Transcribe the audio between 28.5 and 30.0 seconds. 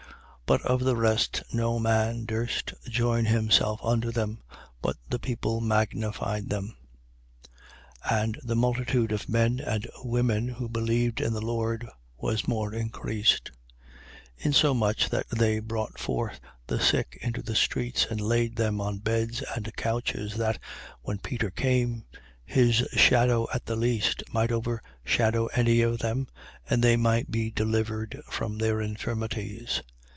their infirmities.